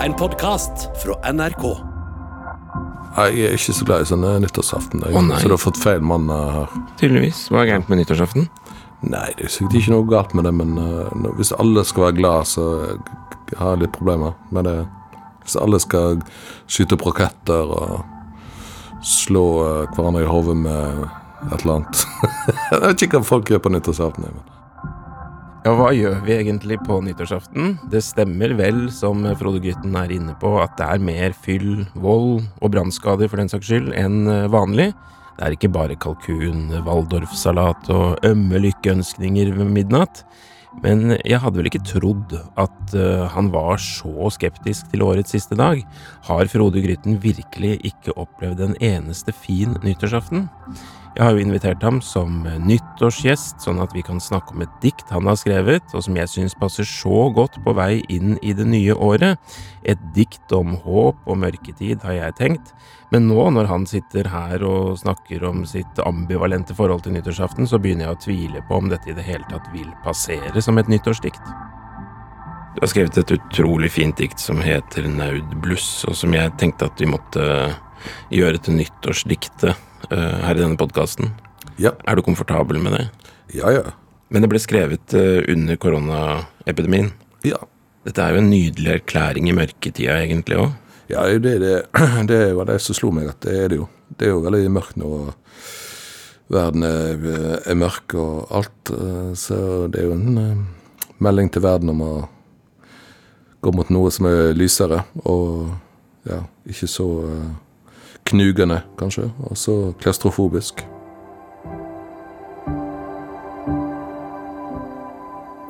En 0.00 0.14
podkast 0.16 0.88
fra 1.02 1.32
NRK. 1.32 1.64
Jeg 3.20 3.42
er 3.44 3.56
ikke 3.56 3.74
så 3.76 3.84
glad 3.84 4.04
i 4.04 4.08
sånne 4.08 4.30
nyttårsaften. 4.40 5.02
Jeg, 5.04 5.12
Å, 5.12 5.22
nei. 5.26 5.40
så 5.42 5.50
du 5.50 5.54
har 5.56 5.60
fått 5.60 5.80
feil 5.80 6.00
mann 6.04 6.30
eh, 6.32 6.52
her. 6.54 6.76
Tydeligvis. 7.00 7.42
Hva 7.52 7.64
er 7.64 7.72
gærent 7.74 7.90
med 7.92 8.00
nyttårsaften? 8.00 8.46
Nei, 9.04 9.26
det 9.36 9.48
er 9.48 9.52
sikkert 9.52 9.76
ikke 9.80 9.92
noe 9.92 10.06
galt 10.08 10.32
med 10.36 10.48
det, 10.48 10.54
men 10.56 10.72
eh, 10.80 11.26
hvis 11.36 11.52
alle 11.56 11.84
skal 11.88 12.06
være 12.06 12.18
glad, 12.20 12.48
så 12.48 12.66
eh, 12.86 13.12
har 13.58 13.74
jeg 13.74 13.82
litt 13.84 13.98
problemer 13.98 14.38
med 14.54 14.68
det. 14.70 14.76
Hvis 15.44 15.58
alle 15.60 15.80
skal 15.82 16.22
skyte 16.70 16.96
opp 16.96 17.04
raketter 17.10 17.74
og 17.76 19.04
slå 19.04 19.44
eh, 19.66 19.82
hverandre 19.98 20.24
i 20.24 20.30
hodet 20.30 20.56
med 20.64 21.04
et 21.50 21.60
eller 21.62 21.78
annet 21.78 22.02
Jeg 22.70 22.80
vet 22.84 23.04
ikke 23.06 23.20
hva 23.20 23.28
folk 23.34 23.52
gjør 23.52 23.62
på 23.64 23.72
nyttårsaften. 23.76 24.28
jeg, 24.28 24.36
Men. 24.38 24.59
Ja, 25.60 25.74
hva 25.76 25.90
gjør 25.92 26.22
vi 26.24 26.32
egentlig 26.38 26.78
på 26.86 27.02
nyttårsaften? 27.04 27.74
Det 27.92 28.00
stemmer 28.00 28.54
vel, 28.56 28.86
som 28.96 29.26
Frode 29.36 29.60
Grytten 29.60 29.92
er 29.98 30.12
inne 30.14 30.32
på, 30.40 30.54
at 30.56 30.72
det 30.78 30.86
er 30.88 31.02
mer 31.04 31.34
fyll, 31.36 31.82
vold 32.00 32.46
og 32.64 32.70
brannskader 32.72 33.28
for 33.28 33.42
den 33.42 33.50
saks 33.52 33.68
skyld 33.68 33.90
enn 33.92 34.22
eh, 34.24 34.46
vanlig. 34.48 34.88
Det 35.36 35.44
er 35.44 35.56
ikke 35.56 35.68
bare 35.74 35.98
kalkun, 36.00 36.70
waldorfsalat 36.86 37.90
og 37.92 38.24
ømme 38.24 38.62
lykkeønskninger 38.64 39.52
ved 39.58 39.68
midnatt. 39.74 40.22
Men 40.80 41.18
jeg 41.26 41.42
hadde 41.42 41.60
vel 41.60 41.68
ikke 41.68 41.82
trodd 41.84 42.32
at 42.60 42.94
eh, 42.96 43.26
han 43.34 43.50
var 43.52 43.76
så 43.84 44.30
skeptisk 44.32 44.88
til 44.94 45.04
årets 45.04 45.36
siste 45.36 45.60
dag. 45.60 45.84
Har 46.30 46.48
Frode 46.48 46.80
Grytten 46.80 47.20
virkelig 47.20 47.76
ikke 47.90 48.16
opplevd 48.16 48.64
en 48.64 48.78
eneste 48.80 49.36
fin 49.36 49.76
nyttårsaften? 49.84 50.46
Jeg 51.10 51.24
har 51.26 51.34
jo 51.34 51.42
invitert 51.42 51.82
ham 51.82 51.96
som 52.04 52.44
nyttårsgjest, 52.46 53.64
sånn 53.64 53.80
at 53.82 53.90
vi 53.96 54.02
kan 54.06 54.20
snakke 54.22 54.54
om 54.54 54.62
et 54.62 54.76
dikt 54.82 55.08
han 55.10 55.26
har 55.26 55.34
skrevet, 55.40 55.90
og 55.90 56.04
som 56.06 56.14
jeg 56.14 56.30
syns 56.30 56.54
passer 56.54 56.86
så 56.86 57.24
godt 57.34 57.58
på 57.64 57.74
vei 57.74 58.04
inn 58.14 58.36
i 58.46 58.54
det 58.54 58.68
nye 58.70 58.94
året. 58.94 59.40
Et 59.82 59.98
dikt 60.14 60.54
om 60.54 60.76
håp 60.84 61.26
og 61.26 61.40
mørketid, 61.42 62.06
har 62.06 62.14
jeg 62.14 62.36
tenkt. 62.38 62.70
Men 63.10 63.26
nå, 63.26 63.42
når 63.56 63.66
han 63.72 63.88
sitter 63.90 64.30
her 64.30 64.62
og 64.62 65.00
snakker 65.02 65.42
om 65.50 65.64
sitt 65.66 65.98
ambivalente 66.06 66.78
forhold 66.78 67.02
til 67.02 67.18
nyttårsaften, 67.18 67.66
så 67.66 67.82
begynner 67.82 68.06
jeg 68.06 68.14
å 68.14 68.22
tvile 68.28 68.64
på 68.70 68.78
om 68.78 68.94
dette 68.94 69.10
i 69.10 69.18
det 69.18 69.26
hele 69.26 69.50
tatt 69.50 69.66
vil 69.74 69.90
passere 70.06 70.62
som 70.62 70.78
et 70.78 70.94
nyttårsdikt. 70.94 71.42
Du 72.70 72.84
har 72.84 72.92
skrevet 72.92 73.18
et 73.18 73.34
utrolig 73.34 73.90
fint 73.90 74.14
dikt 74.14 74.38
som 74.38 74.62
heter 74.62 75.10
Naudbluss, 75.10 76.04
og 76.06 76.14
som 76.14 76.38
jeg 76.38 76.54
tenkte 76.62 76.86
at 76.86 77.02
vi 77.02 77.10
måtte 77.10 77.42
gjøre 78.30 78.58
til 78.62 78.76
nyttårsdiktet 78.80 79.72
uh, 79.72 80.38
her 80.46 80.54
i 80.56 80.62
denne 80.62 80.78
podkasten. 80.80 81.32
Ja, 81.80 81.92
Er 82.06 82.16
du 82.16 82.22
komfortabel 82.22 82.78
med 82.82 82.92
det? 82.96 83.08
ja, 83.54 83.70
ja. 83.74 83.82
Men 84.30 84.44
det 84.44 84.50
ble 84.52 84.60
skrevet 84.62 85.14
uh, 85.18 85.40
under 85.50 85.76
koronaepidemien. 85.76 87.12
ja. 87.44 87.58
Dette 88.00 88.22
er 88.24 88.32
jo 88.32 88.38
en 88.40 88.46
nydelig 88.48 88.92
erklæring 88.94 89.50
i 89.50 89.52
mørketida, 89.52 90.14
egentlig 90.24 90.56
òg. 90.56 90.70
Ja, 91.12 91.26
det, 91.28 91.58
det, 91.60 91.82
det, 92.30 92.38
var 92.56 92.64
det 92.70 92.78
som 92.80 92.96
slo 92.96 93.10
meg, 93.12 93.26
at 93.28 93.42
det 93.44 93.56
er 93.60 93.68
det 93.68 93.76
jo. 93.76 93.88
Det 94.16 94.24
er 94.24 94.30
jo 94.32 94.38
veldig 94.46 94.70
mørkt 94.72 94.96
nå. 94.96 95.10
og 95.26 95.34
Verden 96.50 96.86
er, 96.88 97.26
er 97.68 97.76
mørk 97.76 98.14
og 98.16 98.46
alt. 98.56 98.90
eh, 98.94 99.34
Så 99.36 99.58
det 99.92 100.00
er 100.00 100.08
jo 100.08 100.14
en 100.16 100.38
eh, 100.40 100.62
melding 101.20 101.52
til 101.52 101.60
verden 101.66 101.92
om 101.92 102.00
å 102.06 102.12
gå 103.60 103.74
mot 103.76 103.92
noe 103.92 104.08
som 104.10 104.30
er 104.32 104.54
lysere, 104.56 105.02
og 105.28 105.68
ja, 106.24 106.40
ikke 106.72 106.88
så 106.88 107.06
knugende, 108.30 108.80
kanskje. 109.00 109.28
Og 109.50 109.58
så 109.58 109.76
klaustrofobisk. 110.02 110.84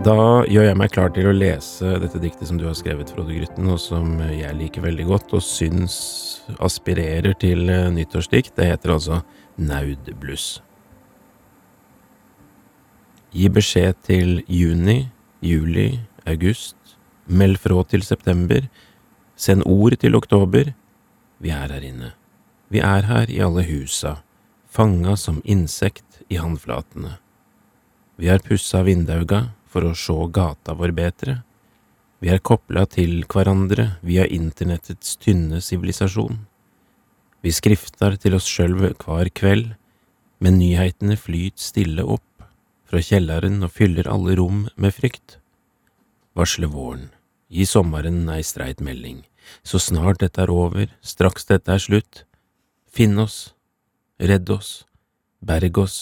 Da 0.00 0.16
gjør 0.48 0.64
jeg 0.64 0.76
meg 0.80 0.92
klar 0.94 1.10
til 1.12 1.26
å 1.28 1.34
lese 1.36 1.98
dette 2.00 2.20
diktet 2.22 2.48
som 2.48 2.56
du 2.56 2.64
har 2.64 2.76
skrevet, 2.78 3.10
Frode 3.12 3.34
Grytten, 3.36 3.66
og 3.68 3.76
som 3.82 4.14
jeg 4.32 4.56
liker 4.56 4.86
veldig 4.86 5.04
godt, 5.10 5.34
og 5.36 5.44
syns 5.44 5.98
aspirerer 6.56 7.36
til 7.36 7.68
eh, 7.68 7.90
nyttårsdikt. 7.92 8.54
Det 8.56 8.70
heter 8.70 8.94
altså 8.94 9.20
Naudbluss. 9.60 10.62
Gi 13.36 13.50
beskjed 13.52 14.00
til 14.08 14.40
juni, 14.48 15.10
juli, 15.44 15.90
august. 16.24 16.96
Meld 17.28 17.60
frå 17.60 17.84
til 17.92 18.02
september. 18.02 18.64
Send 19.36 19.68
ord 19.68 20.00
til 20.00 20.16
oktober. 20.16 20.72
Vi 21.44 21.52
er 21.52 21.76
her 21.76 21.84
inne. 21.92 22.14
Vi 22.70 22.78
er 22.78 23.08
her 23.08 23.30
i 23.30 23.40
alle 23.42 23.64
husa, 23.66 24.20
fanga 24.70 25.16
som 25.18 25.40
insekt 25.42 26.20
i 26.30 26.38
handflatene. 26.38 27.16
Vi 28.14 28.28
har 28.30 28.44
pussa 28.46 28.84
vindauga 28.86 29.48
for 29.66 29.88
å 29.88 29.96
sjå 29.96 30.28
gata 30.30 30.76
vår 30.78 30.94
betre. 30.94 31.40
Vi 32.22 32.30
er 32.30 32.42
kopla 32.44 32.84
til 32.86 33.24
hverandre 33.26 33.96
via 34.06 34.26
internettets 34.28 35.16
tynne 35.18 35.58
sivilisasjon. 35.64 36.44
Vi 37.42 37.50
skriftar 37.56 38.18
til 38.20 38.36
oss 38.36 38.46
sjølve 38.46 38.92
hver 39.00 39.32
kveld, 39.34 39.74
men 40.38 40.60
nyheitene 40.60 41.16
flyt 41.18 41.58
stille 41.58 42.04
opp 42.04 42.44
fra 42.90 43.02
kjelleren 43.02 43.64
og 43.64 43.74
fyller 43.74 44.06
alle 44.10 44.36
rom 44.38 44.66
med 44.76 44.94
frykt. 44.94 45.40
Varsle 46.38 46.70
våren, 46.70 47.08
gi 47.50 47.66
sommeren 47.66 48.28
ei 48.30 48.42
streit 48.46 48.78
melding, 48.84 49.24
så 49.66 49.82
snart 49.82 50.22
dette 50.22 50.44
er 50.44 50.52
over, 50.54 50.90
straks 51.02 51.48
dette 51.50 51.72
er 51.74 51.82
slutt, 51.82 52.24
finn 52.90 53.18
oss, 53.18 53.54
redd 54.18 54.50
oss, 54.50 54.84
berg 55.40 55.78
oss, 55.78 55.98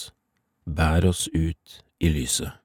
bær 0.65 1.05
oss 1.05 1.27
ut 1.33 1.83
i 1.99 2.09
lyset. 2.09 2.59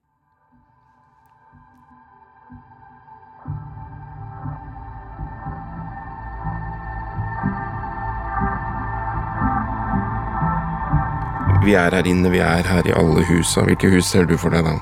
Vi 11.64 11.72
er 11.80 11.94
her 11.96 12.04
inne, 12.04 12.28
vi 12.28 12.42
er 12.44 12.66
her 12.68 12.84
i 12.84 12.92
alle 12.92 13.22
husa. 13.24 13.62
Hvilke 13.64 13.88
hus 13.88 14.10
ser 14.12 14.26
du 14.28 14.36
for 14.36 14.52
deg 14.52 14.66
da? 14.66 14.74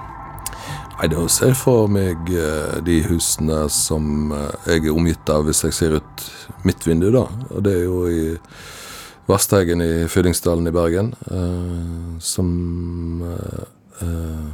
Nei, 0.98 1.08
Da 1.10 1.26
ser 1.30 1.52
jeg 1.52 1.58
for 1.60 1.90
meg 1.90 2.30
eh, 2.30 2.78
de 2.82 2.96
husene 3.06 3.68
som 3.70 4.32
eh, 4.34 4.66
jeg 4.66 4.88
er 4.88 4.94
omgitt 4.94 5.30
av 5.30 5.46
hvis 5.46 5.62
jeg 5.66 5.76
ser 5.76 5.94
ut 6.00 6.24
mitt 6.66 6.82
vindu, 6.86 7.12
da. 7.14 7.28
Og 7.54 7.62
det 7.66 7.76
er 7.76 7.84
jo 7.86 8.00
i 8.10 8.24
Vasteigen 9.28 9.80
i 9.80 10.08
Fyllingsdalen 10.10 10.66
i 10.66 10.72
Bergen. 10.74 11.14
uh, 11.30 12.18
som 12.18 13.22
eh, 13.22 14.48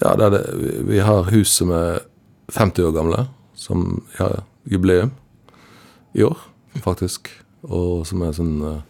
Ja, 0.00 0.14
der 0.16 0.30
det, 0.30 0.42
vi- 0.86 0.98
har 1.00 1.22
hus 1.30 1.48
som 1.56 1.70
er 1.70 1.98
50 2.52 2.82
år 2.84 2.92
gamle, 2.92 3.26
som 3.54 4.02
har 4.18 4.44
jubileum 4.70 5.10
i 6.14 6.22
år, 6.22 6.36
faktisk. 6.84 7.28
Og 7.64 8.06
som 8.06 8.22
er 8.22 8.32
sånn 8.36 8.62
uh, 8.62 8.80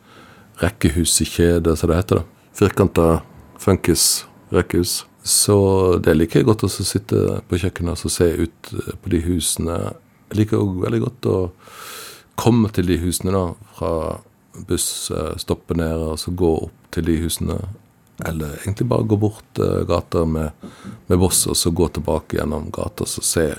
rekkehus 0.60 1.20
i 1.22 1.24
kjede, 1.24 1.76
som 1.76 1.88
det 1.88 1.96
heter. 1.96 2.16
da. 2.16 2.24
Firkanta 2.52 3.22
funkis 3.58 4.24
rekkehus. 4.52 5.04
Så 5.24 5.98
det 6.02 6.14
liker 6.16 6.40
jeg 6.40 6.46
godt 6.46 6.64
å 6.64 6.68
sitte 6.68 7.40
på 7.48 7.58
kjøkkenet 7.58 8.04
og 8.04 8.10
se 8.12 8.28
ut 8.44 8.74
på 9.02 9.10
de 9.10 9.20
husene. 9.24 9.94
Jeg 10.30 10.38
liker 10.42 10.58
òg 10.60 10.82
veldig 10.84 11.00
godt 11.06 11.26
å 11.26 11.38
komme 12.36 12.68
til 12.70 12.86
de 12.86 12.98
husene 12.98 13.32
da, 13.32 13.46
fra 13.78 14.18
buss, 14.68 15.10
stoppe 15.36 15.76
ned 15.78 16.04
og 16.10 16.18
så 16.18 16.32
gå 16.32 16.52
opp 16.66 16.90
til 16.94 17.06
de 17.08 17.18
husene. 17.24 17.58
Eller 18.24 18.56
egentlig 18.62 18.88
bare 18.88 19.04
gå 19.04 19.16
bort 19.20 19.58
eh, 19.60 19.82
gata 19.88 20.24
med, 20.24 20.50
med 21.06 21.18
boss 21.20 21.46
og 21.46 21.56
så 21.56 21.70
gå 21.70 21.88
tilbake 21.88 22.38
gjennom 22.38 22.70
gata 22.72 23.04
og 23.04 23.08
se, 23.24 23.50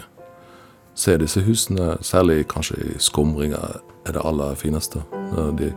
se 0.98 1.18
disse 1.22 1.44
husene. 1.46 1.98
Særlig 2.02 2.48
kanskje 2.50 2.80
i 2.82 2.98
skumringa 2.98 3.62
er 4.08 4.18
det 4.18 4.26
aller 4.26 4.56
fineste. 4.58 5.04
Når 5.36 5.54
de 5.60 5.72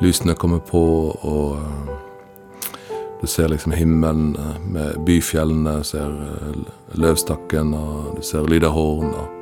lysene 0.00 0.34
kommer 0.34 0.64
på 0.64 0.84
og 1.20 1.58
eh, 1.58 1.94
du 3.24 3.28
ser 3.28 3.48
liksom 3.48 3.72
himmelen 3.72 4.36
eh, 4.36 4.56
med 4.72 5.04
byfjellene, 5.06 5.78
ser 5.84 6.10
eh, 6.12 6.58
løvstakken, 7.00 7.74
og 7.74 8.18
du 8.18 8.22
ser 8.22 8.44
Lydahorn. 8.48 9.14
og 9.14 9.40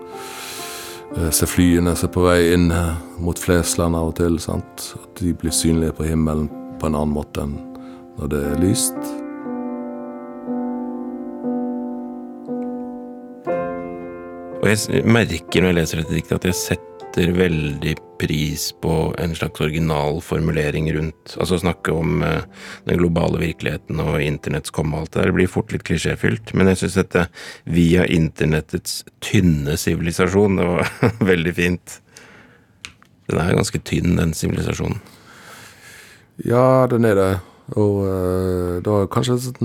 eh, 1.17 1.31
Ser 1.31 1.51
flyene 1.51 1.97
som 1.97 2.09
er 2.09 2.15
på 2.15 2.27
vei 2.27 2.39
inn 2.55 2.69
mot 3.23 3.39
Flesland 3.39 3.97
av 3.99 4.13
og 4.13 4.17
til. 4.21 4.39
sant? 4.43 4.93
At 5.03 5.21
de 5.21 5.35
blir 5.35 5.55
synlige 5.55 5.97
på 5.99 6.09
himmelen 6.09 6.49
på 6.81 6.89
en 6.89 6.97
annen 6.99 7.15
måte 7.15 7.45
enn 7.47 7.59
når 8.19 8.33
det 8.33 8.41
er 8.45 8.63
lyst. 8.63 9.13
Og 14.63 14.69
jeg 14.71 15.03
merker 15.11 15.65
når 15.65 15.73
jeg 15.73 15.79
leser 15.81 16.03
dette 16.03 16.15
diktet 16.15 16.39
at 16.39 16.45
jeg 16.53 16.59
setter 16.61 16.92
veldig 17.17 17.95
pris 18.21 18.69
på 18.83 19.15
en 19.19 19.35
slags 19.35 19.61
original 19.61 20.21
formulering 20.23 20.87
rundt 20.95 21.35
Altså 21.41 21.59
snakke 21.59 21.93
om 21.93 22.23
eh, 22.23 22.45
den 22.87 23.01
globale 23.01 23.41
virkeligheten 23.43 24.01
og 24.01 24.23
internetts 24.23 24.71
komme 24.75 24.97
og 24.97 25.03
alt 25.03 25.13
det 25.13 25.21
der. 25.21 25.33
Det 25.33 25.39
blir 25.41 25.51
fort 25.51 25.73
litt 25.75 25.85
klisjéfylt. 25.89 26.55
Men 26.55 26.71
jeg 26.71 26.83
syns 26.83 27.01
dette 27.01 27.27
via 27.65 28.07
internettets 28.07 29.03
tynne 29.25 29.77
sivilisasjon, 29.77 30.61
det 30.61 30.69
var 30.69 30.93
veldig 31.33 31.55
fint. 31.57 31.99
Den 33.31 33.41
er 33.43 33.57
ganske 33.57 33.83
tynn, 33.87 34.17
den 34.19 34.35
sivilisasjonen. 34.37 35.01
Ja, 36.47 36.87
den 36.91 37.05
er 37.07 37.19
det. 37.19 37.33
Og 37.79 38.03
eh, 38.09 38.83
det 38.83 38.91
var 38.91 39.11
kanskje 39.13 39.39
et 39.53 39.63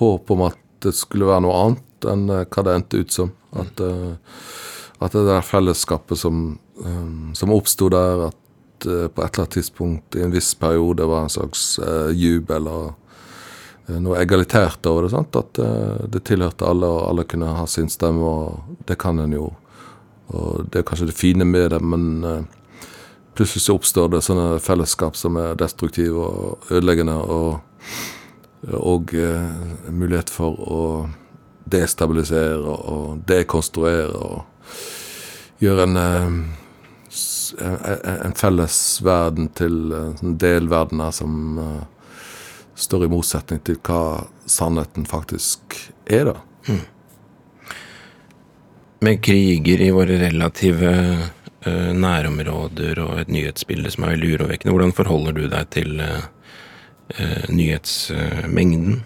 håp 0.00 0.30
om 0.32 0.48
at 0.48 0.58
det 0.84 0.94
skulle 0.96 1.28
være 1.28 1.44
noe 1.44 1.60
annet 1.64 2.08
enn 2.10 2.26
eh, 2.32 2.46
hva 2.48 2.64
det 2.66 2.76
endte 2.76 3.02
ut 3.02 3.14
som. 3.14 3.32
At, 3.60 3.82
eh, 3.84 4.16
at 5.00 5.16
det 5.16 5.24
der 5.24 5.44
fellesskapet 5.44 6.18
som, 6.20 6.58
um, 6.84 7.30
som 7.34 7.52
oppsto 7.54 7.88
der, 7.88 8.26
at 8.28 8.86
uh, 8.86 9.06
på 9.08 9.22
et 9.22 9.30
eller 9.32 9.44
annet 9.46 9.54
tidspunkt 9.56 10.16
i 10.16 10.24
en 10.26 10.34
viss 10.34 10.52
periode 10.54 11.06
var 11.08 11.24
en 11.24 11.32
slags 11.32 11.78
uh, 11.80 12.10
jubel 12.12 12.68
og 12.68 12.90
uh, 13.88 13.96
noe 13.96 14.18
egalitært 14.20 14.84
over 14.90 15.06
det. 15.06 15.14
sant? 15.14 15.40
At 15.40 15.60
det 16.12 16.24
tilhørte 16.28 16.68
alle, 16.68 16.86
og 16.86 17.08
alle 17.08 17.24
kunne 17.24 17.56
ha 17.56 17.64
sin 17.66 17.88
stemme, 17.88 18.20
og 18.20 18.76
det 18.88 18.98
kan 19.00 19.18
en 19.24 19.32
jo. 19.32 19.48
Og 20.36 20.68
det 20.70 20.82
er 20.82 20.86
kanskje 20.86 21.08
det 21.08 21.18
fine 21.18 21.48
med 21.48 21.72
det, 21.72 21.80
men 21.82 22.46
plutselig 23.34 23.64
så 23.64 23.74
oppstår 23.74 24.12
det 24.12 24.20
sånne 24.22 24.60
fellesskap 24.62 25.16
som 25.18 25.34
er 25.40 25.56
destruktive 25.58 26.22
og 26.22 26.70
ødeleggende, 26.70 27.16
og, 27.18 27.58
og 28.78 29.10
mulighet 29.90 30.30
for 30.30 30.62
å 30.70 30.84
destabilisere 31.66 32.62
og 32.62 33.24
dekonstruere 33.26 34.14
og 34.14 34.46
gjøre 35.60 35.86
en, 35.88 35.96
eh, 35.96 36.28
en 38.26 38.36
felles 38.38 38.76
verden 39.04 39.50
til 39.58 39.92
en 39.92 40.36
delverdener 40.40 41.10
som 41.14 41.58
uh, 41.58 41.82
står 42.78 43.04
i 43.04 43.10
motsetning 43.12 43.60
til 43.66 43.76
hva 43.84 44.24
sannheten 44.48 45.04
faktisk 45.08 45.76
er, 46.06 46.32
da. 46.32 46.36
Mm. 46.68 46.80
Med 49.00 49.22
kriger 49.24 49.80
i 49.80 49.92
våre 49.96 50.18
relative 50.20 50.90
nærområder 51.60 52.98
og 53.04 53.18
et 53.20 53.32
nyhetsbilde 53.32 53.90
som 53.92 54.04
er 54.04 54.14
veldig 54.14 54.30
urovekkende, 54.34 54.72
hvordan 54.72 54.94
forholder 54.96 55.36
du 55.36 55.42
deg 55.48 55.70
til 55.72 56.00
nyhetsmengden? 57.52 59.00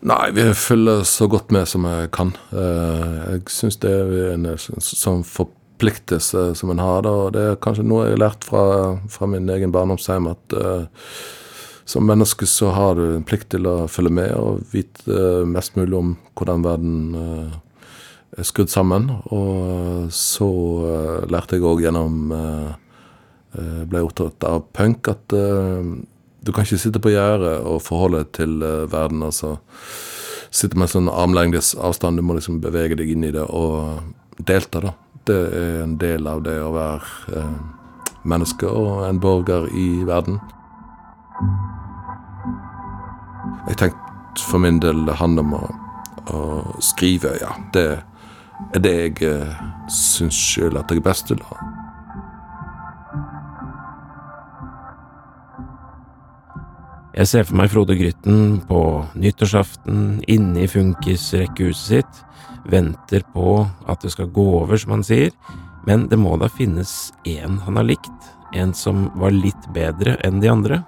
Nei, 0.00 0.30
vi 0.32 0.46
følger 0.56 1.02
så 1.04 1.26
godt 1.28 1.50
med 1.52 1.68
som 1.68 1.84
vi 1.84 2.06
kan. 2.12 2.30
Eh, 2.56 3.34
jeg 3.34 3.52
syns 3.52 3.76
det 3.82 3.90
er 3.92 4.30
en 4.32 4.46
sånn 4.56 5.20
forpliktelse 5.28 6.54
som 6.56 6.72
en 6.72 6.80
har. 6.80 7.04
Og 7.04 7.34
det 7.36 7.42
er 7.44 7.58
kanskje 7.60 7.84
noe 7.84 8.06
jeg 8.06 8.16
har 8.16 8.22
lært 8.22 8.46
fra, 8.48 8.62
fra 9.12 9.28
min 9.28 9.50
egen 9.52 9.74
barndomshjem, 9.74 10.30
at 10.32 10.56
uh, 10.56 11.10
som 11.84 12.08
menneske 12.08 12.48
så 12.48 12.70
har 12.72 12.96
du 12.96 13.02
en 13.10 13.26
plikt 13.28 13.50
til 13.52 13.68
å 13.68 13.74
følge 13.92 14.14
med 14.22 14.32
og 14.38 14.62
vite 14.72 15.04
uh, 15.12 15.44
mest 15.44 15.76
mulig 15.76 15.98
om 15.98 16.14
hvordan 16.38 16.64
verden 16.64 16.96
uh, 17.18 17.58
er 18.40 18.48
skrudd 18.48 18.72
sammen. 18.72 19.10
Og 19.36 20.08
så 20.16 20.48
lærte 21.28 21.58
jeg 21.58 21.66
òg 21.66 21.84
gjennom 21.84 22.30
Ble 23.50 23.98
opptatt 24.06 24.44
av 24.46 24.60
punk 24.70 25.08
at 25.10 25.34
du 26.42 26.52
kan 26.52 26.64
ikke 26.64 26.80
sitte 26.80 27.02
på 27.02 27.12
gjerdet 27.12 27.58
og 27.68 27.82
forholde 27.84 28.24
deg 28.24 28.32
til 28.38 28.62
uh, 28.64 28.86
verden. 28.92 29.22
altså 29.26 29.58
Sitte 30.50 30.78
med 30.80 30.90
sånn 30.90 31.10
armlengdes 31.12 31.74
avstand. 31.78 32.18
Du 32.18 32.26
må 32.26 32.34
liksom 32.34 32.58
bevege 32.62 32.96
deg 32.98 33.12
inn 33.12 33.26
i 33.28 33.34
det 33.34 33.44
og 33.46 34.00
delta, 34.48 34.80
da. 34.82 34.94
Det 35.28 35.36
er 35.36 35.82
en 35.84 35.94
del 36.00 36.26
av 36.26 36.40
det 36.42 36.56
å 36.58 36.72
være 36.74 37.36
eh, 37.38 37.58
menneske 38.26 38.66
og 38.66 39.04
en 39.06 39.20
borger 39.22 39.68
i 39.78 40.02
verden. 40.08 40.40
Jeg 43.68 43.78
tenkte 43.84 44.42
for 44.48 44.58
min 44.64 44.80
del 44.82 45.04
det 45.06 45.20
handler 45.20 45.46
om 45.46 45.54
å, 45.60 45.62
å 46.34 46.42
skrive, 46.82 47.36
ja. 47.38 47.52
Det 47.76 47.86
er 48.74 48.82
det 48.82 48.96
jeg 48.96 49.22
eh, 49.28 49.62
syns 49.92 50.40
sjøl 50.50 50.80
at 50.80 50.90
jeg 50.90 51.04
er 51.04 51.06
best 51.12 51.30
til. 51.30 51.44
da. 51.44 51.79
Jeg 57.10 57.26
ser 57.26 57.46
for 57.46 57.58
meg 57.58 57.72
Frode 57.72 57.96
Grytten 57.98 58.60
på 58.68 58.80
nyttårsaften 59.18 60.20
inne 60.30 60.62
i 60.62 60.68
funkisrekkehuset 60.70 61.88
sitt, 61.88 62.20
venter 62.70 63.24
på 63.34 63.64
at 63.90 64.04
det 64.04 64.12
skal 64.14 64.30
gå 64.30 64.44
over, 64.60 64.78
som 64.78 64.94
han 64.94 65.02
sier, 65.06 65.32
men 65.88 66.06
det 66.10 66.20
må 66.20 66.36
da 66.38 66.46
finnes 66.52 67.10
én 67.26 67.58
han 67.64 67.80
har 67.80 67.88
likt, 67.88 68.28
en 68.54 68.74
som 68.76 69.08
var 69.18 69.34
litt 69.34 69.66
bedre 69.74 70.14
enn 70.26 70.38
de 70.42 70.50
andre? 70.52 70.80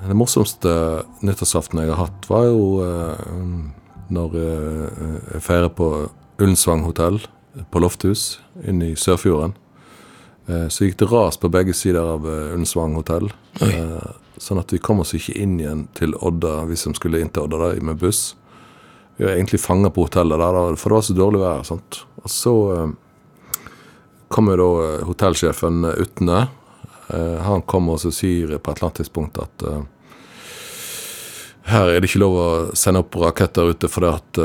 Det 0.00 0.16
morsomste 0.16 0.72
nyttårsaften 1.20 1.82
jeg 1.82 1.92
har 1.92 2.06
hatt, 2.06 2.28
var 2.30 2.46
jo 2.48 2.62
eh, 2.86 3.20
når 4.08 4.38
eh, 4.40 5.18
jeg 5.34 5.44
feirer 5.44 5.72
på 5.76 5.90
Ullensvang 6.40 6.86
hotell 6.88 7.20
på 7.68 7.82
Lofthus 7.84 8.38
inne 8.64 8.94
i 8.94 8.96
Sørfjorden. 8.96 9.52
Eh, 10.48 10.66
så 10.72 10.88
gikk 10.88 11.02
det 11.02 11.10
ras 11.12 11.36
på 11.36 11.52
begge 11.52 11.76
sider 11.76 12.00
av 12.16 12.24
eh, 12.24 12.54
Ullensvang 12.54 12.96
hotell. 12.96 13.28
Eh, 13.60 14.08
Sånn 14.40 14.60
at 14.60 14.72
vi 14.72 14.80
kom 14.80 15.02
oss 15.02 15.12
ikke 15.16 15.36
inn 15.36 15.58
igjen 15.60 15.84
til 15.96 16.14
Odda, 16.16 16.62
vi 16.70 16.78
som 16.80 16.94
skulle 16.96 17.20
inn 17.20 17.28
til 17.28 17.44
Odda 17.44 17.58
da, 17.60 17.70
med 17.84 17.98
buss. 18.00 18.34
Vi 19.18 19.26
var 19.26 19.34
egentlig 19.34 19.60
fanga 19.60 19.90
på 19.92 20.06
hotellet 20.06 20.40
der, 20.40 20.76
for 20.80 20.88
det 20.88 20.96
var 20.96 21.04
så 21.04 21.16
dårlig 21.18 21.40
vær. 21.42 21.64
Sant? 21.68 21.98
Og 22.22 22.32
så 22.32 22.54
eh, 22.72 23.66
kom 24.32 24.48
jo 24.48 24.56
da 24.56 24.68
eh, 24.86 25.02
hotellsjefen 25.04 25.84
Utne. 25.90 26.38
Eh, 27.12 27.40
han 27.44 27.66
kom 27.68 27.90
og 27.92 28.00
sier 28.00 28.56
på 28.56 28.72
et 28.72 28.80
eller 28.80 28.88
annet 28.88 29.00
tidspunkt 29.02 29.42
at 29.44 29.66
eh, 29.68 29.82
her 31.70 31.90
er 31.90 32.00
det 32.00 32.08
ikke 32.08 32.22
lov 32.22 32.38
å 32.40 32.48
sende 32.78 33.02
opp 33.04 33.18
raketter 33.20 33.74
ute 33.74 33.90
fordi 33.92 34.08
at 34.08 34.38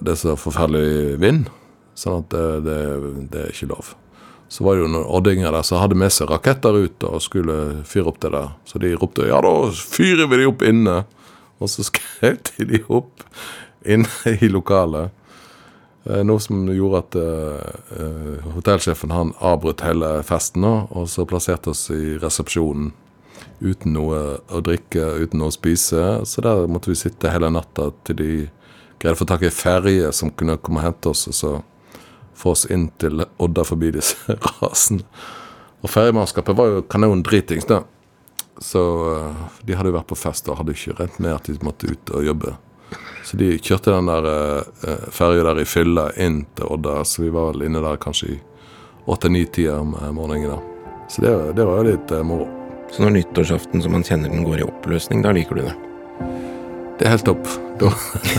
det 0.00 0.14
er 0.14 0.18
så 0.18 0.32
forferdelig 0.40 1.20
vind. 1.22 1.52
Sånn 1.94 2.24
at 2.24 2.32
det, 2.32 2.46
det, 2.64 2.80
det 3.30 3.44
er 3.44 3.52
ikke 3.52 3.70
lov 3.70 3.92
så 4.48 4.64
var 4.64 4.76
det 4.76 4.84
jo 4.84 4.92
noen 4.92 5.10
oddinger 5.18 5.54
der 5.54 5.66
som 5.66 5.80
hadde 5.80 5.98
med 5.98 6.12
seg 6.14 6.30
raketter 6.30 6.76
ut 6.76 7.04
og 7.08 7.22
skulle 7.24 7.84
fyre 7.88 8.12
opp 8.12 8.20
det 8.22 8.30
der. 8.34 8.54
Så 8.64 8.78
de 8.78 8.94
ropte 8.94 9.26
'ja, 9.26 9.40
da 9.40 9.54
fyrer 9.72 10.28
vi 10.30 10.36
de 10.36 10.46
opp 10.46 10.62
inne'. 10.62 11.04
Og 11.60 11.70
så 11.70 11.84
skrev 11.90 12.38
de 12.44 12.64
de 12.64 12.82
opp 12.88 13.22
inne 13.84 14.38
i 14.40 14.48
lokalet. 14.48 15.10
Eh, 16.04 16.20
noe 16.24 16.40
som 16.40 16.66
gjorde 16.68 17.00
at 17.00 17.16
uh, 17.16 18.50
hotellsjefen 18.52 19.10
han 19.10 19.32
avbrøt 19.40 19.80
hele 19.80 20.22
festen, 20.22 20.64
og 20.64 21.08
så 21.08 21.24
plasserte 21.24 21.72
oss 21.72 21.88
i 21.90 22.18
resepsjonen 22.20 22.92
uten 23.64 23.94
noe 23.96 24.18
å 24.52 24.60
drikke, 24.60 25.00
uten 25.24 25.40
noe 25.40 25.52
å 25.52 25.54
spise. 25.54 26.02
Så 26.28 26.44
der 26.44 26.66
måtte 26.68 26.92
vi 26.92 26.98
sitte 27.00 27.32
hele 27.32 27.48
natta 27.52 27.90
til 28.04 28.20
de 28.20 28.30
greide 29.00 29.16
å 29.16 29.22
få 29.22 29.28
tak 29.28 29.46
i 29.46 29.52
ferje 29.52 30.12
som 30.16 30.32
kunne 30.32 30.58
komme 30.60 30.82
og 30.82 30.88
hente 30.90 31.12
oss. 31.14 31.26
og 31.28 31.34
så 31.34 31.54
få 32.34 32.52
oss 32.54 32.66
inn 32.70 32.88
til 33.00 33.24
Odda 33.42 33.64
forbi 33.66 33.92
disse 33.94 34.36
rasene. 34.60 35.04
Og 35.84 35.90
ferjemannskapet 35.92 36.56
var 36.56 36.70
jo 36.72 36.84
kanondritings, 36.88 37.66
da. 37.68 37.82
Så 38.58 38.80
uh, 38.80 39.48
de 39.66 39.74
hadde 39.76 39.90
jo 39.90 39.96
vært 39.98 40.08
på 40.12 40.16
fest 40.18 40.48
og 40.48 40.60
hadde 40.60 40.72
ikke 40.72 40.96
rent 41.00 41.18
med 41.20 41.34
at 41.34 41.50
de 41.50 41.58
måtte 41.66 41.90
ut 41.90 42.12
og 42.14 42.24
jobbe. 42.24 42.54
Så 43.24 43.36
de 43.40 43.56
kjørte 43.58 43.92
den 43.92 44.08
der 44.08 44.28
uh, 44.30 45.08
ferja 45.12 45.44
der 45.50 45.60
i 45.60 45.68
fylla 45.68 46.08
inn 46.20 46.44
til 46.56 46.70
Odda, 46.76 47.02
så 47.04 47.24
vi 47.24 47.32
var 47.34 47.52
vel 47.52 47.66
inne 47.68 47.82
der 47.84 48.00
kanskje 48.00 48.36
i 48.36 48.38
åtte-ni-tida 49.10 49.80
om 49.82 49.96
morgenen. 50.16 50.54
da. 50.54 51.02
Så 51.08 51.24
det, 51.24 51.34
det 51.58 51.66
var 51.68 51.82
jo 51.82 51.90
litt 51.90 52.14
uh, 52.14 52.22
moro. 52.24 52.48
Så 52.92 53.02
når 53.02 53.16
nyttårsaften 53.18 53.82
som 53.82 53.92
man 53.92 54.06
kjenner 54.06 54.32
den 54.32 54.46
går 54.46 54.62
i 54.62 54.68
oppløsning, 54.68 55.24
da 55.24 55.34
liker 55.34 55.58
du 55.58 55.66
det? 55.66 55.74
Det 56.98 57.08
er 57.08 57.16
helt 57.16 57.26
topp. 57.26 57.44
Da, 57.82 57.90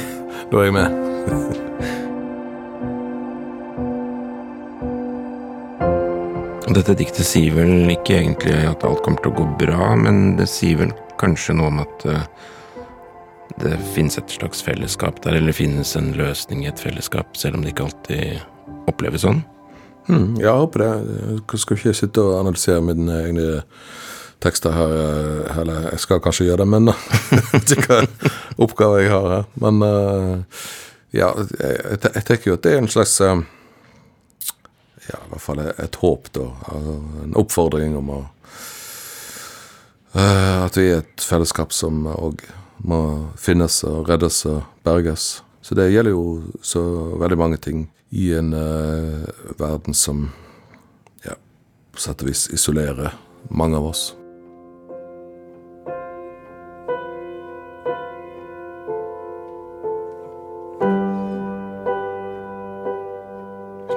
da 0.52 0.64
er 0.64 0.70
jeg 0.70 0.78
med. 0.80 2.02
Dette 6.66 6.96
diktet 6.98 7.28
sier 7.28 7.54
vel 7.54 7.92
ikke 7.94 8.16
egentlig 8.18 8.56
at 8.66 8.84
alt 8.88 9.04
kommer 9.06 9.22
til 9.22 9.34
å 9.34 9.38
gå 9.38 9.46
bra, 9.62 9.92
men 10.02 10.34
det 10.40 10.48
sier 10.50 10.80
vel 10.80 10.94
kanskje 11.22 11.54
noe 11.60 11.70
om 11.70 11.82
at 11.84 12.06
uh, 12.10 12.24
det 13.62 13.76
finnes 13.94 14.18
et 14.18 14.34
slags 14.34 14.64
fellesskap 14.66 15.22
der, 15.22 15.38
eller 15.38 15.54
finnes 15.56 15.94
en 16.00 16.10
løsning 16.18 16.64
i 16.66 16.72
et 16.72 16.82
fellesskap, 16.82 17.38
selv 17.38 17.60
om 17.60 17.64
det 17.66 17.76
ikke 17.76 17.86
alltid 17.86 18.80
oppleves 18.90 19.28
sånn? 19.28 19.44
Hmm, 20.10 20.34
ja, 20.40 20.52
jeg 20.52 20.64
håper 20.64 20.84
det. 20.84 20.90
Jeg 21.54 21.62
skal 21.62 21.80
ikke 21.80 21.96
sitte 21.98 22.26
og 22.26 22.40
analysere 22.40 22.82
mine 22.86 23.20
egne 23.28 23.46
tekster 24.44 24.74
her, 24.74 24.96
eh, 25.04 25.60
eller 25.62 25.88
jeg 25.92 26.02
skal 26.02 26.22
kanskje 26.22 26.50
gjøre 26.50 26.66
det, 26.66 26.70
men 26.74 26.90
vet 27.54 27.76
ikke 27.78 27.88
hva 27.92 28.32
oppgave 28.66 29.04
jeg 29.04 29.14
har 29.14 29.30
her. 29.36 29.46
Men 29.62 29.86
uh, 29.86 30.66
ja, 31.14 31.30
jeg, 31.62 31.78
jeg, 31.94 32.26
tenker 32.26 32.52
jo 32.52 32.58
at 32.58 32.66
det 32.66 32.74
er 32.74 32.82
en 32.82 32.92
slags 32.92 33.20
ja, 35.10 35.20
i 35.20 35.30
hvert 35.32 35.44
fall 35.44 35.62
et 35.66 36.00
håp, 36.02 36.30
da. 36.36 36.46
Altså, 36.72 36.96
en 37.24 37.36
oppfordring 37.38 37.98
om 38.00 38.12
å 38.16 38.20
uh, 40.16 40.66
At 40.66 40.78
vi 40.80 40.90
er 40.92 41.04
et 41.04 41.26
fellesskap 41.26 41.74
som 41.76 42.06
òg 42.10 42.46
må 42.86 43.00
finnes 43.40 43.80
og 43.88 44.10
reddes 44.10 44.44
og 44.50 44.64
berges. 44.86 45.42
Så 45.66 45.78
det 45.78 45.92
gjelder 45.94 46.14
jo 46.14 46.26
så 46.62 46.84
veldig 47.22 47.40
mange 47.40 47.58
ting 47.62 47.88
i 48.16 48.32
en 48.38 48.54
uh, 48.54 49.26
verden 49.60 49.98
som 49.98 50.28
ja, 51.26 51.38
på 51.92 52.04
sett 52.04 52.22
og 52.22 52.30
vis 52.30 52.48
isolerer 52.54 53.16
mange 53.50 53.80
av 53.80 53.90
oss. 53.94 54.12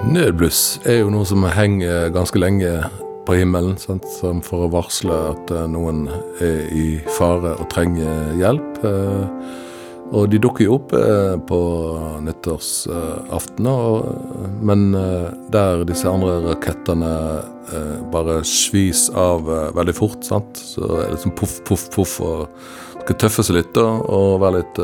Nødbluss 0.08 0.80
er 0.88 1.02
jo 1.02 1.10
noe 1.12 1.26
som 1.28 1.42
henger 1.52 2.08
ganske 2.14 2.40
lenge 2.40 2.70
på 3.28 3.34
himmelen, 3.36 3.74
sant? 3.76 4.06
som 4.16 4.38
for 4.40 4.64
å 4.64 4.70
varsle 4.72 5.12
at 5.34 5.50
eh, 5.52 5.66
noen 5.68 6.06
er 6.40 6.62
i 6.72 6.86
fare 7.18 7.52
og 7.58 7.68
trenger 7.74 8.30
hjelp. 8.40 8.84
Eh, 8.88 9.50
Og 10.08 10.30
de 10.32 10.38
dukker 10.40 10.64
jo 10.64 10.78
opp 10.78 10.94
eh, 10.96 11.34
på 11.44 11.58
nyttårsaften, 12.24 13.66
men 14.64 14.86
der 15.52 15.84
disse 15.84 16.08
andre 16.08 16.38
rakettene 16.46 17.10
bare 18.08 18.38
svis 18.48 19.10
av 19.12 19.44
veldig 19.76 19.92
fort, 19.92 20.24
sant? 20.24 20.56
så 20.56 20.88
er 21.02 21.12
det 21.12 21.20
sånn 21.20 21.36
poff, 21.36 21.58
poff, 21.68 21.84
poff, 21.92 22.16
og 22.24 22.48
skal 23.02 23.20
tøffe 23.20 23.44
seg 23.44 23.58
litt 23.58 23.76
og 23.84 24.40
være 24.40 24.62
litt 24.62 24.80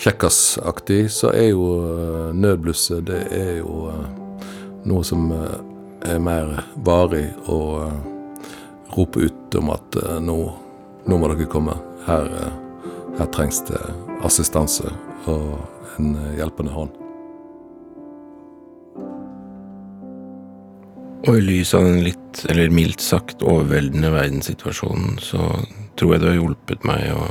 kjekkasaktig, 0.00 1.02
så 1.12 1.28
er 1.36 1.50
jo 1.52 1.68
nødblusset 2.32 3.04
det 3.12 3.26
er 3.36 3.58
jo 3.60 3.92
noe 4.88 5.04
som 5.06 5.30
eh, 5.32 5.58
er 6.14 6.22
mer 6.22 6.56
varig, 6.86 7.28
og 7.50 7.84
eh, 7.86 8.00
rope 8.96 9.26
ut 9.28 9.58
om 9.58 9.70
at 9.74 9.98
eh, 10.00 10.18
nå, 10.22 10.38
nå 11.06 11.18
må 11.18 11.30
dere 11.32 11.50
komme. 11.50 11.76
Her, 12.06 12.26
her 13.18 13.30
trengs 13.34 13.62
det 13.68 13.78
assistanse 14.26 14.90
og 15.30 15.54
en 16.00 16.16
hjelpende 16.34 16.74
hånd. 16.74 16.98
Og 21.22 21.38
i 21.38 21.44
lys 21.44 21.70
av 21.78 21.84
den 21.86 22.00
litt, 22.02 22.40
eller 22.50 22.72
mildt 22.74 23.04
sagt, 23.04 23.44
overveldende 23.46 24.10
verdenssituasjonen, 24.10 25.20
så 25.22 25.44
tror 25.94 26.16
jeg 26.16 26.22
det 26.22 26.30
har 26.32 26.40
hjulpet 26.40 26.88
meg 26.88 27.12
å 27.14 27.28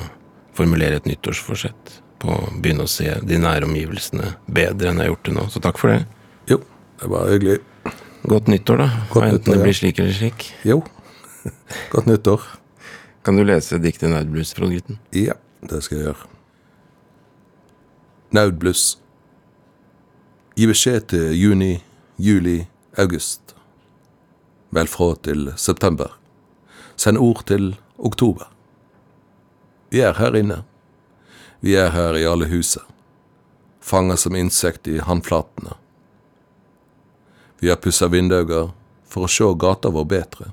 formulere 0.55 1.01
et 1.01 1.09
nyttårsforsett 1.09 1.97
på 2.21 2.31
å 2.31 2.53
begynne 2.61 2.85
å 2.85 2.91
se 2.91 3.09
de 3.27 3.39
nære 3.41 3.67
omgivelsene 3.67 4.35
bedre 4.47 4.91
enn 4.91 5.01
jeg 5.01 5.09
har 5.09 5.11
gjort 5.11 5.27
det 5.27 5.35
nå. 5.35 5.45
Så 5.51 5.63
takk 5.65 5.81
for 5.81 5.91
det. 5.91 6.05
Det 7.01 7.07
var 7.07 7.29
hyggelig. 7.29 7.59
Godt 8.23 8.47
nyttår, 8.47 8.77
da. 8.77 8.89
Godt 9.09 9.25
Enten 9.25 9.39
nyttår, 9.39 9.53
det 9.53 9.63
blir 9.63 9.73
slik 9.73 9.99
eller 9.99 10.13
slik. 10.13 10.43
Jo, 10.63 10.83
godt 11.91 12.05
nyttår. 12.05 12.43
Kan 13.25 13.37
du 13.37 13.43
lese 13.43 13.79
diktet 13.81 14.09
'Naudbluss' 14.09 14.53
fra 14.55 14.69
Gutten? 14.69 14.99
Ja, 15.11 15.33
det 15.61 15.81
skal 15.83 15.97
jeg 15.97 16.05
gjøre. 16.05 16.29
Naudbluss. 18.31 18.97
Gi 20.55 20.67
beskjed 20.69 21.07
til 21.09 21.33
juni, 21.33 21.83
juli, 22.17 22.67
august. 22.97 23.55
Vel 24.69 24.87
fra 24.87 25.15
til 25.23 25.53
september. 25.57 26.13
Send 26.95 27.17
ord 27.17 27.45
til 27.45 27.77
oktober. 27.97 28.45
Vi 29.89 29.99
er 30.05 30.13
her 30.13 30.35
inne. 30.37 30.63
Vi 31.61 31.75
er 31.75 31.89
her 31.89 32.13
i 32.13 32.25
alle 32.29 32.45
huset. 32.45 32.83
Fanger 33.81 34.15
som 34.15 34.35
insekt 34.35 34.87
i 34.87 34.99
håndflatene. 35.01 35.80
Vi 37.61 37.69
har 37.69 37.75
pussa 37.77 38.07
vindauger 38.09 38.71
for 39.05 39.27
å 39.27 39.29
sjå 39.29 39.51
gata 39.53 39.91
vår 39.93 40.05
betre. 40.09 40.47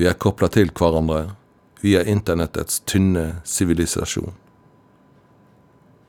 Vi 0.00 0.06
er 0.08 0.14
kopla 0.16 0.48
til 0.48 0.70
hverandre 0.72 1.34
via 1.82 2.00
internettets 2.08 2.78
tynne 2.88 3.42
sivilisasjon. 3.44 4.32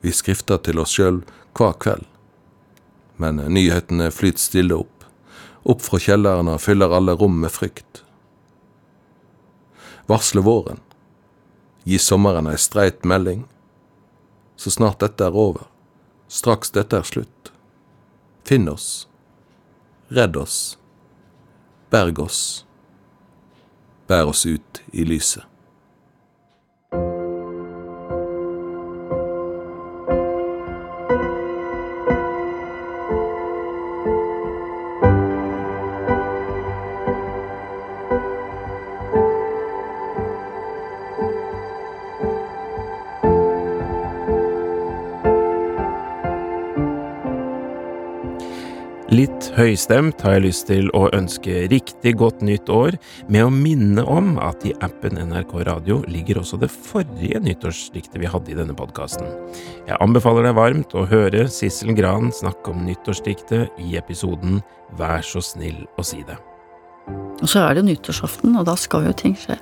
Vi 0.00 0.14
skrifter 0.16 0.62
til 0.64 0.80
oss 0.80 0.94
sjøl 0.96 1.18
hver 1.52 1.74
kveld, 1.84 2.06
men 3.20 3.42
nyhetene 3.52 4.08
flyter 4.08 4.40
stille 4.40 4.78
opp. 4.80 5.04
Opp 5.68 5.84
fra 5.84 6.00
kjellerne 6.00 6.56
fyller 6.56 6.96
alle 6.96 7.18
rom 7.20 7.36
med 7.42 7.52
frykt. 7.52 8.00
Varsle 10.08 10.40
våren. 10.40 10.80
Gi 11.84 12.00
sommeren 12.00 12.48
ei 12.48 12.56
streit 12.56 13.04
melding. 13.04 13.44
Så 14.56 14.72
snart 14.72 15.04
dette 15.04 15.28
er 15.28 15.36
over, 15.36 15.68
straks 16.32 16.72
dette 16.72 16.96
er 16.96 17.12
slutt. 17.12 17.52
Finn 18.48 18.72
oss. 18.72 19.04
Redd 20.10 20.36
oss. 20.36 20.78
Berg 21.90 22.18
oss. 22.18 22.64
Bær 24.10 24.26
oss 24.32 24.42
ut 24.46 24.80
i 24.90 25.04
lyset. 25.06 25.44
Litt 49.10 49.48
høystemt 49.56 50.20
har 50.22 50.36
jeg 50.36 50.42
lyst 50.44 50.68
til 50.68 50.86
å 50.94 51.08
ønske 51.16 51.64
riktig 51.72 52.12
godt 52.20 52.44
nytt 52.46 52.68
år 52.70 52.94
med 53.26 53.42
å 53.42 53.50
minne 53.50 54.04
om 54.06 54.36
at 54.38 54.62
i 54.68 54.70
appen 54.86 55.18
NRK 55.18 55.54
Radio 55.66 55.96
ligger 56.06 56.38
også 56.38 56.60
det 56.62 56.68
forrige 56.70 57.40
nyttårsdiktet 57.42 58.20
vi 58.22 58.30
hadde 58.30 58.52
i 58.54 58.58
denne 58.60 58.76
podkasten. 58.78 59.26
Jeg 59.88 59.98
anbefaler 59.98 60.46
deg 60.46 60.54
varmt 60.60 60.94
å 60.94 61.02
høre 61.10 61.48
Sissel 61.50 61.90
Gran 61.98 62.30
snakke 62.30 62.70
om 62.70 62.86
nyttårsdiktet 62.86 63.82
i 63.82 63.98
episoden 63.98 64.62
Vær 64.98 65.26
så 65.26 65.42
snill 65.42 65.82
å 65.98 66.06
si 66.06 66.22
det. 66.26 66.38
Og 67.10 67.46
så 67.50 67.64
er 67.66 67.80
det 67.80 67.88
nyttårsaften, 67.88 68.54
og 68.60 68.66
da 68.70 68.78
skal 68.78 69.08
jo 69.10 69.16
ting 69.18 69.34
skje. 69.38 69.58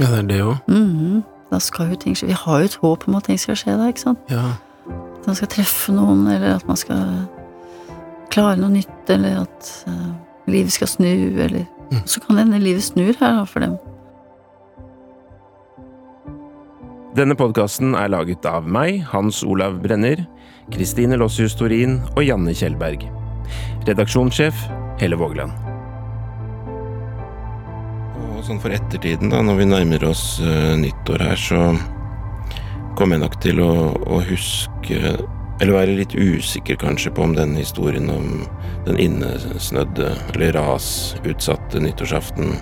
Ja, 0.00 0.08
det 0.08 0.22
er 0.24 0.28
det 0.32 0.42
òg. 0.44 0.56
Mhm, 0.72 1.24
Da 1.52 1.60
skal 1.62 1.92
jo 1.92 1.96
ting 2.00 2.14
skje. 2.16 2.26
Vi 2.32 2.34
har 2.34 2.58
jo 2.58 2.64
et 2.64 2.74
håp 2.82 3.04
om 3.06 3.14
at 3.20 3.28
ting 3.28 3.38
skal 3.38 3.54
skje 3.54 3.76
da, 3.78 3.86
ikke 3.92 4.02
sant? 4.02 4.18
Ja. 4.32 4.56
At 4.88 5.26
man 5.28 5.36
skal 5.38 5.48
treffe 5.52 5.92
noen, 5.94 6.24
eller 6.26 6.56
at 6.56 6.66
man 6.66 6.76
skal 6.76 7.28
klare 8.36 8.60
noe 8.60 8.76
nytt, 8.76 9.08
eller 9.16 9.40
at 9.46 9.72
uh, 9.88 10.12
livet 10.52 10.76
skal 10.76 10.92
snu, 10.92 11.08
eller 11.40 11.64
Mm. 11.92 12.02
Så 12.04 12.20
kan 12.20 12.38
hende 12.38 12.58
livet 12.58 12.84
snur 12.84 13.14
her 13.20 13.36
da, 13.38 13.44
for 13.46 13.62
dem. 13.62 13.76
Denne 17.16 17.36
podkasten 17.38 17.94
er 17.96 18.10
laget 18.12 18.44
av 18.48 18.66
meg, 18.68 19.00
Hans 19.12 19.40
Olav 19.46 19.78
Brenner, 19.84 20.26
Kristine 20.72 21.16
Lossius 21.16 21.54
Torin 21.56 22.00
og 22.16 22.24
Janne 22.26 22.52
Kjellberg. 22.56 23.06
Redaksjonssjef 23.86 24.66
Helle 25.00 25.16
Vågeland. 25.16 25.54
Og 28.34 28.42
sånn 28.44 28.60
for 28.60 28.74
ettertiden, 28.74 29.30
da, 29.32 29.40
når 29.46 29.62
vi 29.62 29.70
nærmer 29.70 30.10
oss 30.10 30.26
uh, 30.42 30.74
nyttår 30.76 31.24
her, 31.30 31.40
så 31.40 31.62
kommer 32.98 33.16
jeg 33.16 33.24
nok 33.24 33.40
til 33.44 33.62
å, 33.64 33.72
å 33.94 34.20
huske 34.26 35.14
Eller 35.60 35.72
være 35.72 35.96
litt 35.96 36.14
usikker 36.14 36.76
kanskje 36.80 37.10
på 37.16 37.24
om 37.24 37.34
den 37.36 37.54
historien 37.56 38.10
om 38.12 38.44
den 38.86 38.98
innesnødde 39.00 40.10
eller 40.34 40.52
rasutsatte 40.58 41.80
nyttårsaften 41.80 42.58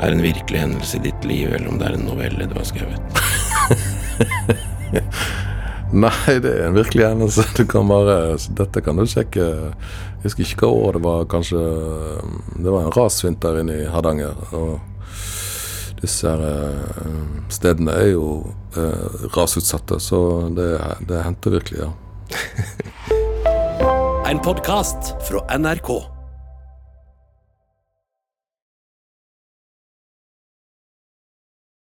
er 0.00 0.12
en 0.12 0.22
virkelig 0.22 0.60
hendelse 0.60 0.98
i 0.98 1.06
ditt 1.08 1.24
liv, 1.24 1.48
eller 1.54 1.70
om 1.70 1.78
det 1.80 1.88
er 1.88 1.96
en 1.96 2.08
novelle 2.10 2.48
du 2.50 2.54
har 2.58 2.66
skrevet. 2.68 3.00
Nei, 5.96 6.34
det 6.42 6.50
er 6.50 6.66
en 6.66 6.76
virkelig 6.76 7.06
hendelse. 7.06 7.46
Du 7.56 7.64
kan 7.70 7.88
bare, 7.88 8.36
dette 8.58 8.82
kan 8.84 8.98
du 8.98 9.06
sjekke. 9.08 9.46
Jeg 9.46 10.26
husker 10.26 10.44
ikke 10.44 10.66
hva 10.66 10.82
år 10.88 10.98
det 10.98 11.02
var. 11.06 11.28
Kanskje 11.30 11.62
Det 12.58 12.72
var 12.72 12.82
en 12.82 12.94
rasvinter 12.96 13.60
inne 13.62 13.80
i 13.84 13.88
Hardanger. 13.88 14.34
Og 14.52 14.80
disse 16.02 16.28
her, 16.28 16.42
eh, 16.44 17.12
stedene 17.48 17.94
er 17.96 18.10
jo 18.12 18.26
eh, 18.76 19.28
rasutsatte, 19.36 20.00
så 20.02 20.18
det, 20.52 20.74
det 21.08 21.22
hendte 21.24 21.54
virkelig, 21.54 21.86
ja. 21.86 21.94
En 24.30 24.40
podkast 24.40 25.14
fra 25.28 25.58
NRK. 25.58 26.15